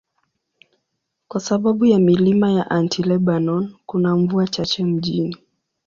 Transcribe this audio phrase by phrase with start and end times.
[1.27, 5.37] Kwa sababu ya milima ya Anti-Lebanon, kuna mvua chache mjini.